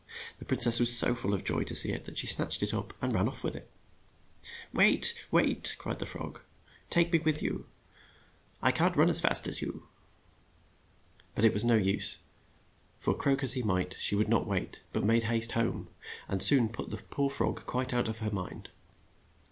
[0.39, 2.73] The prin cess was so full of joy to see it that she snatched it
[2.73, 3.69] up and ran off with it.'
[4.73, 6.39] Wait, wait," cried the frog.
[6.89, 7.67] "Take me with you,
[8.63, 9.87] I can't 44 THE FROG PRINCE run as fast as you."
[11.35, 12.17] But it was of no use,
[12.97, 15.87] for croak as he might she would not wait, but made haste home,
[16.27, 18.69] and soon put the poor frog quite out of her mind.